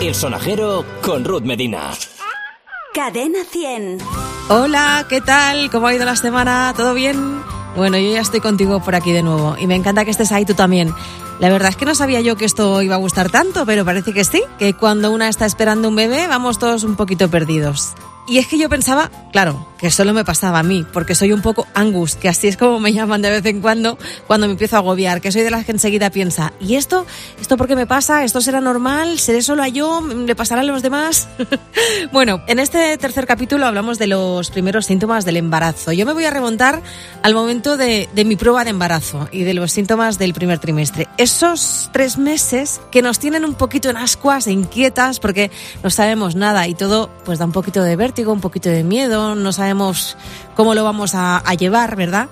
[0.00, 1.90] El sonajero con Ruth Medina.
[2.94, 3.98] Cadena 100.
[4.48, 5.70] Hola, ¿qué tal?
[5.70, 6.72] ¿Cómo ha ido la semana?
[6.76, 7.42] ¿Todo bien?
[7.74, 10.44] Bueno, yo ya estoy contigo por aquí de nuevo y me encanta que estés ahí
[10.44, 10.94] tú también.
[11.40, 14.12] La verdad es que no sabía yo que esto iba a gustar tanto, pero parece
[14.12, 17.94] que sí, que cuando una está esperando un bebé vamos todos un poquito perdidos.
[18.28, 21.40] Y es que yo pensaba, claro, que solo me pasaba a mí, porque soy un
[21.40, 23.96] poco Angus, que así es como me llaman de vez en cuando
[24.26, 27.06] cuando me empiezo a agobiar, que soy de las que enseguida piensa, ¿y esto?
[27.40, 28.24] ¿Esto por qué me pasa?
[28.24, 29.18] ¿Esto será normal?
[29.18, 30.02] ¿Seré solo a yo?
[30.02, 31.28] ¿Le pasará a los demás?
[32.12, 35.92] bueno, en este tercer capítulo hablamos de los primeros síntomas del embarazo.
[35.92, 36.82] Yo me voy a remontar
[37.22, 41.08] al momento de, de mi prueba de embarazo y de los síntomas del primer trimestre.
[41.16, 45.50] Esos tres meses que nos tienen un poquito en ascuas e inquietas porque
[45.82, 49.34] no sabemos nada y todo pues da un poquito de vértigo un poquito de miedo,
[49.34, 50.16] no sabemos
[50.56, 52.28] cómo lo vamos a, llevar, ¿verdad?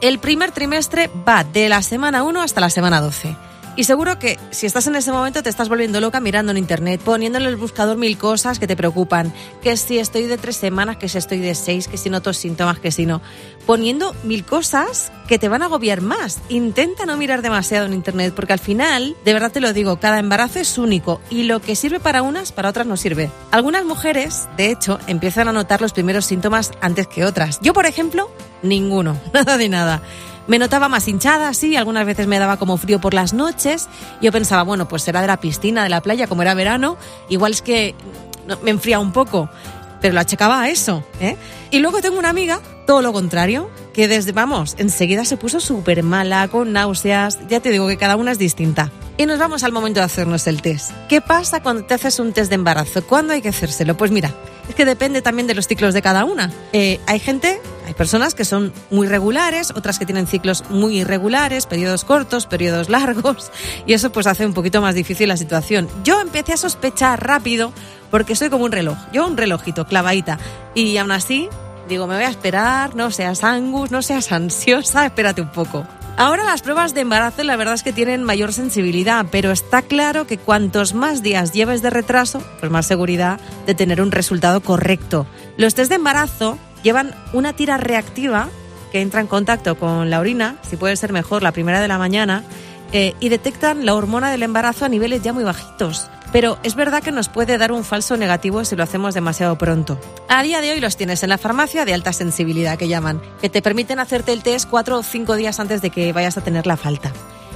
[0.00, 3.36] El primer trimestre va de la semana 1 hasta la semana 12.
[3.76, 7.00] Y seguro que si estás en ese momento te estás volviendo loca mirando en internet,
[7.04, 9.32] poniendo en el buscador mil cosas que te preocupan.
[9.62, 12.80] Que si estoy de tres semanas, que si estoy de seis, que si noto síntomas,
[12.80, 13.22] que si no.
[13.66, 16.40] Poniendo mil cosas que te van a agobiar más.
[16.48, 20.18] Intenta no mirar demasiado en internet porque al final, de verdad te lo digo, cada
[20.18, 23.30] embarazo es único y lo que sirve para unas, para otras no sirve.
[23.52, 27.60] Algunas mujeres, de hecho, empiezan a notar los primeros síntomas antes que otras.
[27.60, 28.30] Yo, por ejemplo,
[28.62, 30.02] ninguno, nada de nada.
[30.48, 33.86] Me notaba más hinchada, sí, algunas veces me daba como frío por las noches.
[34.22, 36.96] Yo pensaba, bueno, pues será de la piscina, de la playa, como era verano,
[37.28, 37.94] igual es que
[38.62, 39.50] me enfría un poco,
[40.00, 41.04] pero lo achacaba a eso.
[41.20, 41.36] ¿eh?
[41.70, 46.04] Y luego tengo una amiga, todo lo contrario, que desde, vamos, enseguida se puso súper
[46.04, 48.92] mala, con náuseas, ya te digo que cada una es distinta.
[49.16, 50.92] Y nos vamos al momento de hacernos el test.
[51.08, 53.04] ¿Qué pasa cuando te haces un test de embarazo?
[53.04, 53.96] ¿Cuándo hay que hacérselo?
[53.96, 54.32] Pues mira,
[54.68, 56.52] es que depende también de los ciclos de cada una.
[56.72, 61.66] Eh, hay gente, hay personas que son muy regulares, otras que tienen ciclos muy irregulares,
[61.66, 63.50] periodos cortos, periodos largos,
[63.84, 65.88] y eso pues hace un poquito más difícil la situación.
[66.04, 67.72] Yo empecé a sospechar rápido
[68.12, 70.38] porque soy como un reloj, yo un relojito, clavadita,
[70.76, 71.48] y aún así
[71.88, 75.86] digo, me voy a esperar, no seas angus, no seas ansiosa, espérate un poco.
[76.16, 80.26] Ahora las pruebas de embarazo la verdad es que tienen mayor sensibilidad, pero está claro
[80.26, 85.26] que cuantos más días lleves de retraso, pues más seguridad de tener un resultado correcto.
[85.56, 88.48] Los test de embarazo llevan una tira reactiva
[88.90, 91.98] que entra en contacto con la orina, si puede ser mejor la primera de la
[91.98, 92.42] mañana,
[92.92, 96.10] eh, y detectan la hormona del embarazo a niveles ya muy bajitos.
[96.32, 99.98] Pero es verdad que nos puede dar un falso negativo si lo hacemos demasiado pronto.
[100.28, 103.48] A día de hoy los tienes en la farmacia de alta sensibilidad que llaman, que
[103.48, 106.66] te permiten hacerte el test cuatro o cinco días antes de que vayas a tener
[106.66, 107.12] la falta.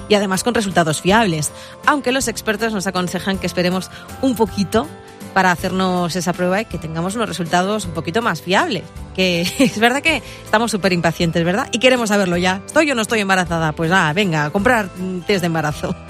[0.09, 1.53] Y además con resultados fiables,
[1.87, 3.91] aunque los expertos nos aconsejan que esperemos
[4.21, 4.89] un poquito
[5.33, 8.85] para hacernos esa prueba y que tengamos unos resultados un poquito más fiables.
[9.15, 11.69] Que es verdad que estamos súper impacientes, ¿verdad?
[11.73, 12.63] Y queremos saberlo ya.
[12.67, 13.73] ¿Estoy o no estoy embarazada?
[13.73, 14.89] Pues nada, venga, a comprar
[15.27, 15.95] test de embarazo.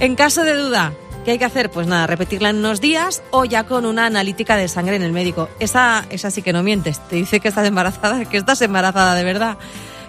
[0.00, 0.92] En caso de duda,
[1.28, 1.70] ¿Qué hay que hacer?
[1.70, 5.12] Pues nada, repetirla en unos días o ya con una analítica de sangre en el
[5.12, 5.50] médico.
[5.60, 7.06] Esa, esa sí que no mientes.
[7.06, 9.58] Te dice que estás embarazada, que estás embarazada de verdad.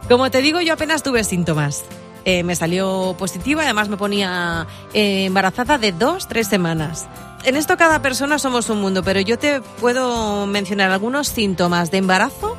[0.08, 1.84] Como te digo, yo apenas tuve síntomas.
[2.24, 7.10] Eh, me salió positiva, además me ponía eh, embarazada de dos, tres semanas.
[7.44, 11.98] En esto cada persona somos un mundo, pero yo te puedo mencionar algunos síntomas de
[11.98, 12.56] embarazo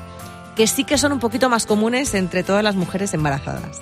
[0.55, 3.81] que sí que son un poquito más comunes entre todas las mujeres embarazadas.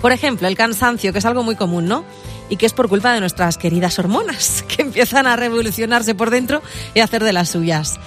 [0.00, 2.04] Por ejemplo, el cansancio, que es algo muy común, ¿no?
[2.48, 6.62] Y que es por culpa de nuestras queridas hormonas, que empiezan a revolucionarse por dentro
[6.94, 7.98] y a hacer de las suyas.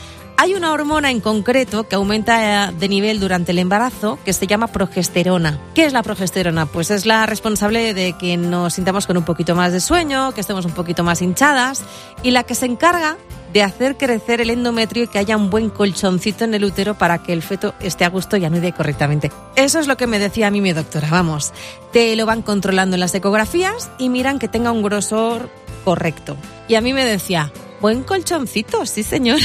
[0.42, 4.66] Hay una hormona en concreto que aumenta de nivel durante el embarazo que se llama
[4.66, 5.60] progesterona.
[5.76, 6.66] ¿Qué es la progesterona?
[6.66, 10.42] Pues es la responsable de que nos sintamos con un poquito más de sueño, que
[10.42, 11.84] estemos un poquito más hinchadas
[12.24, 13.18] y la que se encarga
[13.54, 17.22] de hacer crecer el endometrio y que haya un buen colchoncito en el útero para
[17.22, 19.32] que el feto esté a gusto y anude correctamente.
[19.56, 21.54] Eso es lo que me decía a mí mi doctora, vamos.
[21.94, 25.52] Te lo van controlando en las ecografías y miran que tenga un grosor
[25.86, 26.36] correcto.
[26.68, 29.40] Y a mí me decía, buen colchoncito, sí señor.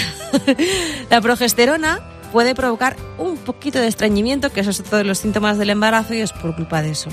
[1.11, 2.01] la progesterona
[2.33, 6.15] puede provocar un poquito de estreñimiento, que eso es otro de los síntomas del embarazo
[6.15, 7.11] y es por culpa de eso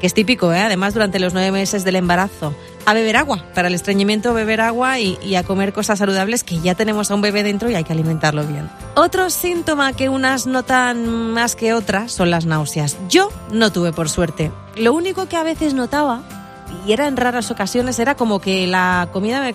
[0.00, 0.60] que es típico, ¿eh?
[0.60, 2.54] además durante los nueve meses del embarazo.
[2.86, 6.58] A beber agua, para el estreñimiento beber agua y, y, a comer cosas saludables que
[6.60, 8.70] ya tenemos a un bebé dentro y hay que alimentarlo bien.
[8.94, 12.96] Otro síntoma que unas notan más que otras son las náuseas.
[13.10, 14.50] Yo no tuve por suerte.
[14.76, 16.22] Lo único que a veces notaba,
[16.86, 19.54] y era en raras ocasiones, era como que la comida me,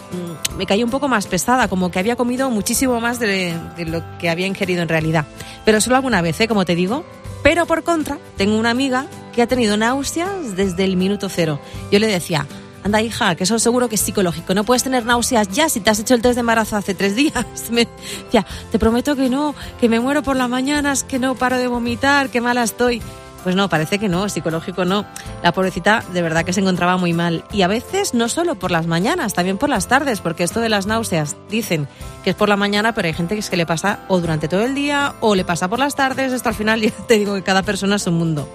[0.57, 4.29] me caía un poco más pesada, como que había comido muchísimo más de, lo que
[4.29, 5.25] había ingerido en realidad.
[5.65, 6.47] Pero solo alguna vez, ¿eh?
[6.47, 7.03] como te digo.
[7.41, 11.59] Pero por contra, tengo una amiga que ha tenido náuseas desde el minuto cero.
[11.91, 12.47] Yo le decía,
[12.83, 15.89] anda hija, que eso seguro que es psicológico, no puedes tener náuseas ya si te
[15.89, 17.45] has hecho el test de embarazo hace tres días.
[17.71, 17.87] Me
[18.25, 21.67] decía, te prometo que no, que me muero por las mañanas, que no paro de
[21.67, 23.01] vomitar, que mala estoy.
[23.43, 25.05] Pues no, parece que no, psicológico no.
[25.43, 27.43] La pobrecita de verdad que se encontraba muy mal.
[27.51, 30.69] Y a veces no solo por las mañanas, también por las tardes, porque esto de
[30.69, 31.87] las náuseas dicen
[32.23, 34.47] que es por la mañana, pero hay gente que es que le pasa o durante
[34.47, 37.35] todo el día o le pasa por las tardes, hasta al final ya te digo
[37.35, 38.47] que cada persona es un mundo.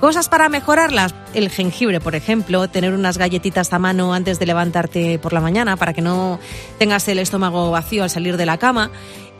[0.00, 5.18] Cosas para mejorarlas, el jengibre, por ejemplo, tener unas galletitas a mano antes de levantarte
[5.18, 6.38] por la mañana para que no
[6.78, 8.90] tengas el estómago vacío al salir de la cama.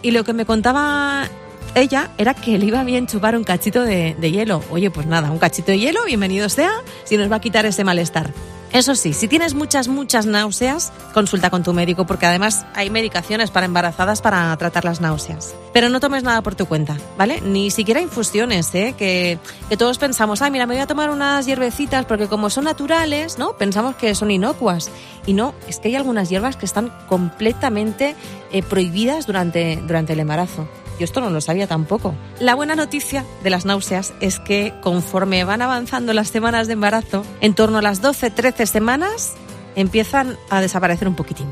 [0.01, 1.29] Y lo que me contaba
[1.75, 4.63] ella era que le iba bien chupar un cachito de, de, hielo.
[4.71, 6.73] Oye, pues nada, un cachito de hielo, bienvenido sea,
[7.05, 8.33] si nos va a quitar ese malestar.
[8.75, 13.53] Eso sí, si tienes muchas, muchas náuseas, consulta con tu médico porque además hay medicaciones
[13.53, 15.55] para embarazadas para tratar las náuseas.
[15.73, 17.41] Pero no tomes nada por tu cuenta, ¿vale?
[17.41, 18.97] Ni siquiera infusiones, ¿eh?
[18.99, 19.39] Que,
[19.69, 23.39] que todos pensamos, ay, mira, me voy a tomar unas hierbecitas porque como son naturales,
[23.39, 23.57] ¿no?
[23.57, 24.91] Pensamos que son inocuas.
[25.25, 28.17] Y no, es que hay algunas hierbas que están completamente
[28.51, 30.67] eh, prohibidas durante, durante el embarazo.
[30.99, 32.15] Yo esto no lo sabía tampoco.
[32.41, 37.25] La buena noticia de las náuseas es que conforme van avanzando las semanas de embarazo,
[37.41, 39.35] en torno a las 12-13 semanas
[39.77, 41.49] empiezan a desaparecer un poquitín.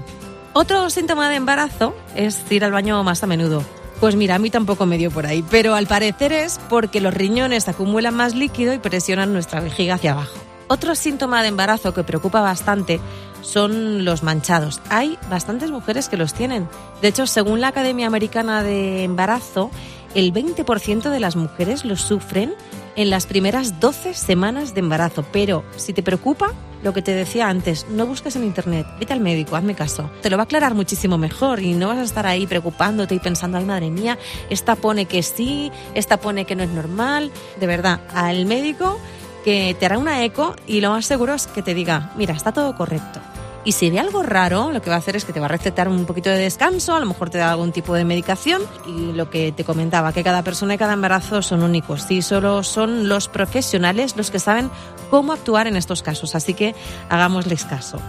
[0.52, 3.64] Otro síntoma de embarazo es ir al baño más a menudo.
[4.00, 7.14] Pues mira, a mí tampoco me dio por ahí, pero al parecer es porque los
[7.14, 10.38] riñones acumulan más líquido y presionan nuestra vejiga hacia abajo.
[10.68, 13.00] Otro síntoma de embarazo que preocupa bastante
[13.42, 14.80] son los manchados.
[14.88, 16.68] Hay bastantes mujeres que los tienen.
[17.02, 19.70] De hecho, según la Academia Americana de Embarazo,
[20.14, 22.54] el 20% de las mujeres los sufren
[22.96, 25.24] en las primeras 12 semanas de embarazo.
[25.32, 26.52] Pero si te preocupa,
[26.82, 30.10] lo que te decía antes, no busques en internet, vete al médico, hazme caso.
[30.20, 33.20] Te lo va a aclarar muchísimo mejor y no vas a estar ahí preocupándote y
[33.20, 34.18] pensando, ay madre mía,
[34.50, 37.30] esta pone que sí, esta pone que no es normal.
[37.60, 38.98] De verdad, al médico
[39.44, 42.52] que te hará una eco y lo más seguro es que te diga, mira, está
[42.52, 43.20] todo correcto.
[43.64, 45.48] Y si ve algo raro, lo que va a hacer es que te va a
[45.48, 49.12] recetar un poquito de descanso, a lo mejor te da algún tipo de medicación y
[49.12, 53.08] lo que te comentaba, que cada persona y cada embarazo son únicos y solo son
[53.08, 54.68] los profesionales los que saben
[55.10, 56.74] cómo actuar en estos casos, así que
[57.08, 58.00] hagámosles caso.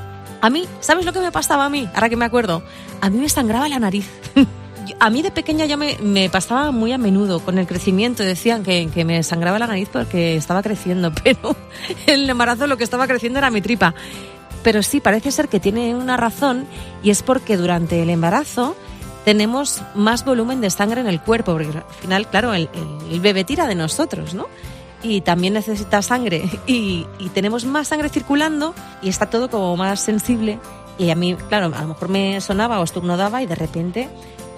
[0.41, 1.87] A mí, ¿sabes lo que me pasaba a mí?
[1.93, 2.63] Ahora que me acuerdo,
[2.99, 4.09] a mí me sangraba la nariz.
[4.99, 8.23] a mí de pequeña ya me, me, pasaba muy a menudo con el crecimiento.
[8.23, 11.55] Decían que, que, me sangraba la nariz porque estaba creciendo, pero
[12.07, 13.93] el embarazo lo que estaba creciendo era mi tripa.
[14.63, 16.65] Pero sí, parece ser que tiene una razón
[17.03, 18.75] y es porque durante el embarazo
[19.25, 22.69] tenemos más volumen de sangre en el cuerpo, porque al final, claro, el,
[23.11, 24.47] el, bebé tira de nosotros, ¿no?
[25.01, 29.99] y también necesita sangre y, y, tenemos más sangre circulando y está todo como más
[29.99, 30.59] sensible
[30.97, 34.09] y a mí, claro, a lo mejor me sonaba o estornudaba y de repente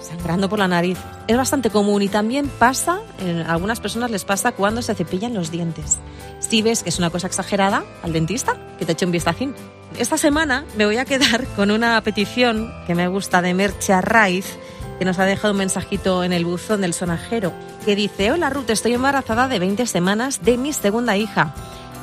[0.06, 0.98] sangrando por la nariz.
[1.26, 5.50] Es bastante común y también pasa, en algunas personas les pasa cuando se cepillan los
[5.50, 5.98] dientes.
[6.40, 9.54] Si ves que es una cosa exagerada, al dentista, que te eche un vistacín.
[9.98, 14.46] Esta semana me voy a quedar con una petición que me gusta de Mercha Raiz,
[14.98, 17.52] que nos ha dejado un mensajito en el buzón del sonajero,
[17.84, 21.54] que dice, hola Ruth, estoy embarazada de 20 semanas de mi segunda hija.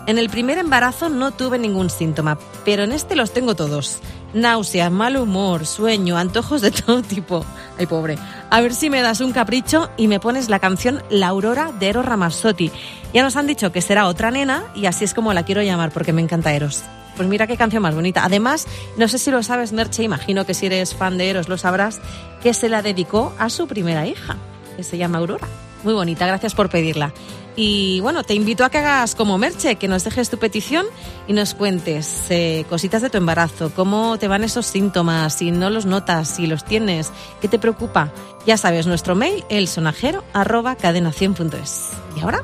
[0.06, 4.00] En el primer embarazo no tuve ningún síntoma, pero en este los tengo todos.
[4.34, 7.46] Náuseas, mal humor, sueño, antojos de todo tipo.
[7.78, 8.18] Ay, pobre.
[8.50, 11.90] A ver si me das un capricho y me pones la canción La Aurora de
[11.90, 12.72] Eros Ramazzotti.
[13.14, 15.92] Ya nos han dicho que será otra nena y así es como la quiero llamar
[15.92, 16.84] porque me encanta Eros.
[17.16, 18.26] Pues mira qué canción más bonita.
[18.26, 21.60] Además, no sé si lo sabes, Merche, imagino que si eres fan de Eros lo
[21.60, 22.02] sabrás,
[22.42, 24.38] que se la dedicó a su primera hija,
[24.76, 25.48] que se llama Aurora.
[25.84, 27.14] Muy bonita, gracias por pedirla.
[27.56, 30.86] Y bueno, te invito a que hagas como Merche, que nos dejes tu petición
[31.28, 35.70] y nos cuentes eh, cositas de tu embarazo, cómo te van esos síntomas, si no
[35.70, 38.12] los notas, si los tienes, qué te preocupa.
[38.48, 41.92] Ya sabes, nuestro mail, elsonajero arroba cadenación.es.
[42.18, 42.44] Y ahora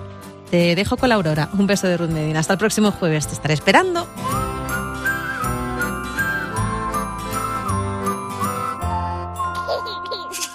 [0.50, 1.50] te dejo con la Aurora.
[1.58, 2.40] Un beso de Ruth Medina.
[2.40, 3.28] Hasta el próximo jueves.
[3.28, 4.08] Te estaré esperando.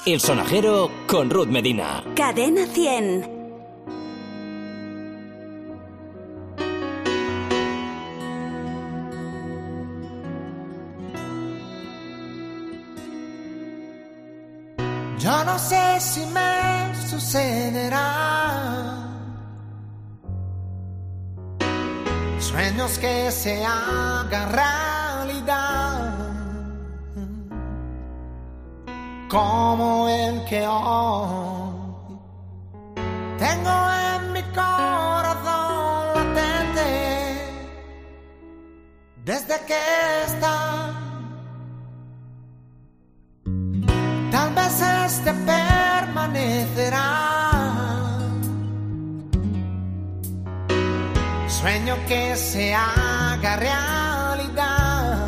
[0.06, 2.04] El sonajero con Ruth Medina.
[2.14, 3.33] Cadena 100.
[15.24, 18.08] Yo no sé si me sucederá.
[22.38, 26.12] Sueños que se hagan realidad.
[29.30, 32.18] Como el que hoy
[33.38, 33.76] tengo
[34.10, 36.88] en mi corazón latente.
[39.24, 39.80] Desde que
[40.26, 41.03] está
[51.94, 55.18] Quiero que se haga realidad.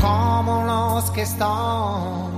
[0.00, 2.30] Como los que estoy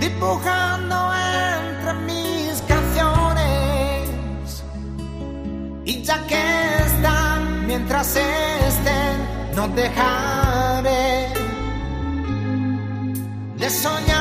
[0.00, 4.10] dibujando entre mis canciones.
[5.86, 11.28] Y ya que están, mientras estén, no dejaré
[13.56, 14.19] de soñar.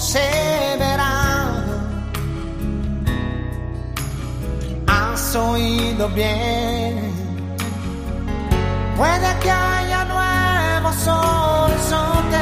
[0.00, 1.64] se verá.
[4.86, 7.12] Has oído bien.
[8.96, 12.38] Puede que haya nuevos horizontes.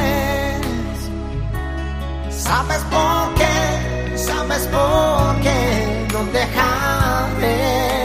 [2.30, 4.16] ¿Sabes por qué?
[4.16, 6.08] ¿Sabes por qué?
[6.12, 7.96] No dejaré.